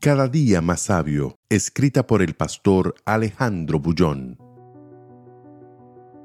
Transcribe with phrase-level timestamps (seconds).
[0.00, 4.38] Cada día más sabio, escrita por el pastor Alejandro Bullón.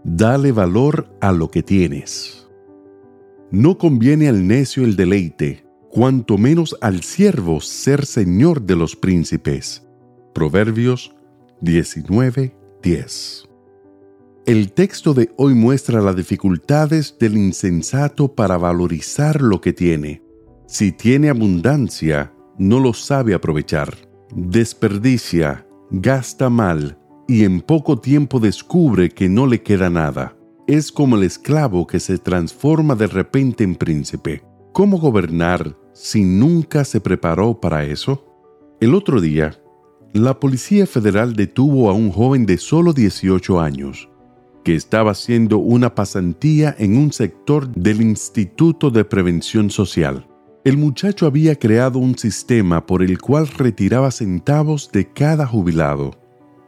[0.05, 2.47] Dale valor a lo que tienes.
[3.51, 9.85] No conviene al necio el deleite, cuanto menos al siervo ser señor de los príncipes.
[10.33, 11.13] Proverbios
[11.59, 13.45] 19:10.
[14.45, 20.21] El texto de hoy muestra las dificultades del insensato para valorizar lo que tiene.
[20.65, 23.93] Si tiene abundancia, no lo sabe aprovechar.
[24.35, 26.97] Desperdicia, gasta mal
[27.27, 30.35] y en poco tiempo descubre que no le queda nada.
[30.67, 34.43] Es como el esclavo que se transforma de repente en príncipe.
[34.73, 38.25] ¿Cómo gobernar si nunca se preparó para eso?
[38.81, 39.59] El otro día,
[40.13, 44.09] la Policía Federal detuvo a un joven de solo 18 años
[44.65, 50.27] que estaba haciendo una pasantía en un sector del Instituto de Prevención Social.
[50.65, 56.15] El muchacho había creado un sistema por el cual retiraba centavos de cada jubilado,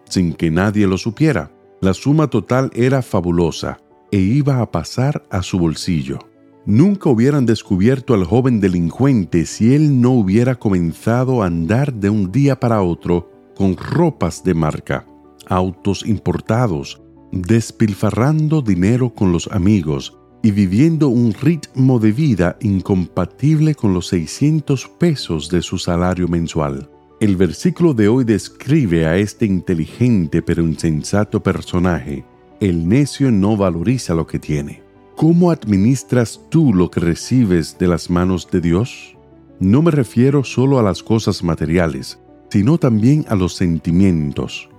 [0.07, 1.51] sin que nadie lo supiera.
[1.81, 3.79] La suma total era fabulosa
[4.11, 6.19] e iba a pasar a su bolsillo.
[6.67, 12.31] Nunca hubieran descubierto al joven delincuente si él no hubiera comenzado a andar de un
[12.31, 15.07] día para otro con ropas de marca,
[15.47, 23.93] autos importados, despilfarrando dinero con los amigos y viviendo un ritmo de vida incompatible con
[23.93, 26.89] los 600 pesos de su salario mensual.
[27.19, 32.23] El versículo de hoy describe a este inteligente pero insensato personaje.
[32.59, 34.83] El necio no valoriza lo que tiene.
[35.15, 39.17] ¿Cómo administras tú lo que recibes de las manos de Dios?
[39.59, 42.19] No me refiero solo a las cosas materiales,
[42.51, 44.69] sino también a los sentimientos,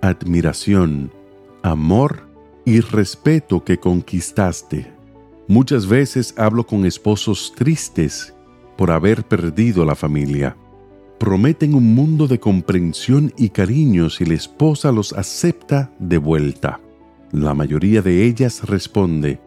[0.00, 1.12] admiración,
[1.62, 2.22] amor
[2.64, 4.93] y respeto que conquistaste.
[5.46, 8.34] Muchas veces hablo con esposos tristes
[8.78, 10.56] por haber perdido la familia.
[11.18, 16.80] Prometen un mundo de comprensión y cariño si la esposa los acepta de vuelta.
[17.30, 19.38] La mayoría de ellas responde,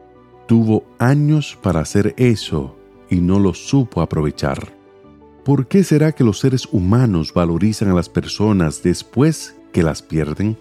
[0.47, 2.77] tuvo años para hacer eso
[3.09, 4.71] y no lo supo aprovechar.
[5.43, 10.57] ¿Por qué será que los seres humanos valorizan a las personas después que las pierden?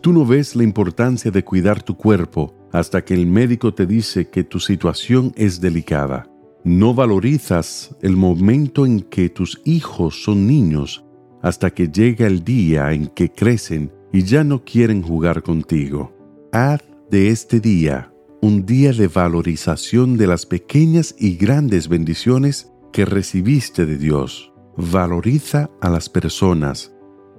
[0.00, 4.28] Tú no ves la importancia de cuidar tu cuerpo hasta que el médico te dice
[4.28, 6.30] que tu situación es delicada.
[6.64, 11.04] No valorizas el momento en que tus hijos son niños
[11.42, 16.12] hasta que llega el día en que crecen y ya no quieren jugar contigo.
[16.52, 16.80] Haz
[17.10, 23.84] de este día un día de valorización de las pequeñas y grandes bendiciones que recibiste
[23.84, 24.52] de Dios.
[24.76, 26.92] Valoriza a las personas.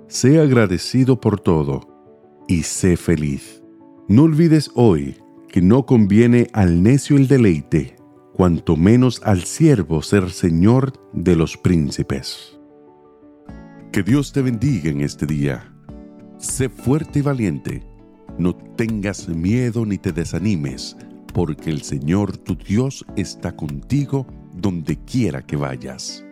[0.08, 1.88] Sé agradecido por todo
[2.48, 3.64] y sé feliz.
[4.08, 5.16] No olvides hoy
[5.48, 7.96] que no conviene al necio el deleite,
[8.34, 12.60] cuanto menos al siervo ser señor de los príncipes.
[13.92, 15.74] Que Dios te bendiga en este día.
[16.38, 17.84] Sé fuerte y valiente.
[18.38, 20.96] No tengas miedo ni te desanimes,
[21.34, 26.24] porque el Señor tu Dios está contigo donde quiera que vayas.